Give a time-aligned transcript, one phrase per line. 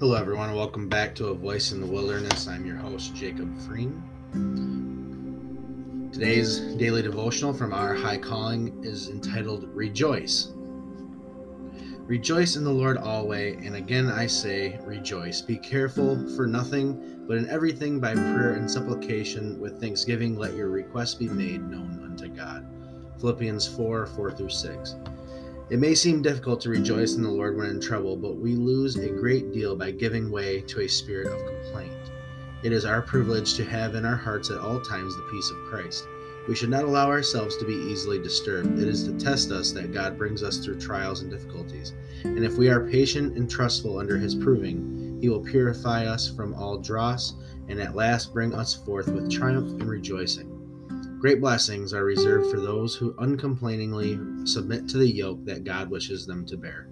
[0.00, 2.48] Hello, everyone, welcome back to A Voice in the Wilderness.
[2.48, 4.02] I'm your host, Jacob Freen.
[6.10, 10.52] Today's daily devotional from our high calling is entitled Rejoice.
[12.06, 15.42] Rejoice in the Lord always, and again I say, rejoice.
[15.42, 20.70] Be careful for nothing, but in everything by prayer and supplication with thanksgiving let your
[20.70, 22.66] requests be made known unto God.
[23.20, 24.94] Philippians 4 4 through 6.
[25.70, 28.96] It may seem difficult to rejoice in the Lord when in trouble, but we lose
[28.96, 32.10] a great deal by giving way to a spirit of complaint.
[32.64, 35.70] It is our privilege to have in our hearts at all times the peace of
[35.70, 36.08] Christ.
[36.48, 38.80] We should not allow ourselves to be easily disturbed.
[38.80, 41.92] It is to test us that God brings us through trials and difficulties.
[42.24, 46.52] And if we are patient and trustful under his proving, he will purify us from
[46.54, 47.34] all dross
[47.68, 50.59] and at last bring us forth with triumph and rejoicing.
[51.20, 56.24] Great blessings are reserved for those who uncomplainingly submit to the yoke that God wishes
[56.24, 56.88] them to bear.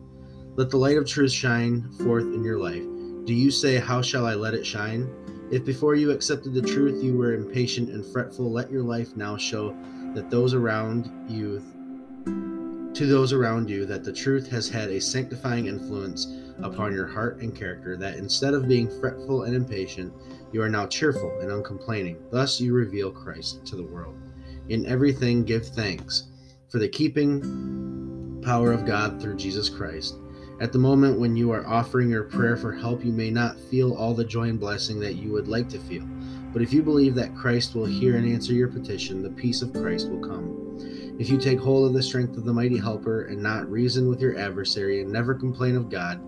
[0.55, 2.83] Let the light of truth shine forth in your life.
[3.25, 5.09] Do you say, How shall I let it shine?
[5.51, 9.39] If before you accepted the truth you were impatient and fretful, let your life now
[9.39, 9.75] show
[10.15, 11.63] that those around you
[12.99, 16.27] to those around you that the truth has had a sanctifying influence
[16.61, 20.13] upon your heart and character, that instead of being fretful and impatient,
[20.51, 22.21] you are now cheerful and uncomplaining.
[22.33, 24.17] Thus you reveal Christ to the world.
[24.69, 26.25] In everything give thanks
[26.69, 30.17] for the keeping power of God through Jesus Christ.
[30.61, 33.95] At the moment when you are offering your prayer for help, you may not feel
[33.95, 36.05] all the joy and blessing that you would like to feel.
[36.53, 39.73] But if you believe that Christ will hear and answer your petition, the peace of
[39.73, 40.68] Christ will come.
[41.19, 44.21] If you take hold of the strength of the mighty helper and not reason with
[44.21, 46.21] your adversary and never complain of God,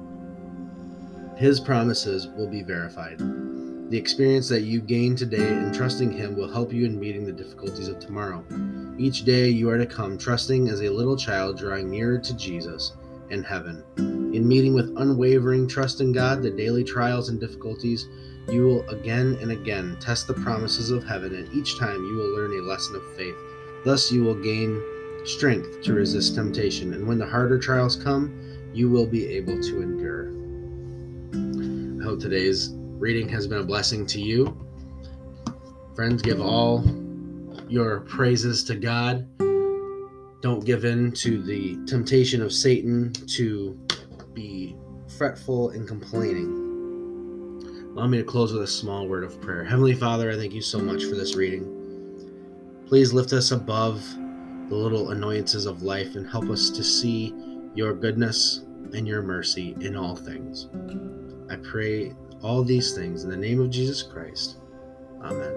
[1.36, 3.20] his promises will be verified.
[3.90, 7.30] The experience that you gain today in trusting him will help you in meeting the
[7.30, 8.44] difficulties of tomorrow.
[8.98, 12.94] Each day you are to come trusting as a little child drawing nearer to Jesus
[13.30, 13.84] and heaven.
[13.96, 18.08] In meeting with unwavering trust in God, the daily trials and difficulties,
[18.50, 22.34] you will again and again test the promises of heaven, and each time you will
[22.34, 23.36] learn a lesson of faith
[23.84, 24.82] Thus, you will gain
[25.24, 28.38] strength to resist temptation, and when the harder trials come,
[28.72, 30.30] you will be able to endure.
[32.00, 34.56] I hope today's reading has been a blessing to you.
[35.94, 36.84] Friends, give all
[37.68, 39.26] your praises to God.
[40.42, 43.78] Don't give in to the temptation of Satan to
[44.32, 44.76] be
[45.18, 46.68] fretful and complaining.
[47.94, 49.64] Allow me to close with a small word of prayer.
[49.64, 51.79] Heavenly Father, I thank you so much for this reading.
[52.90, 54.04] Please lift us above
[54.68, 57.32] the little annoyances of life and help us to see
[57.72, 60.68] your goodness and your mercy in all things.
[61.48, 64.56] I pray all these things in the name of Jesus Christ.
[65.22, 65.56] Amen.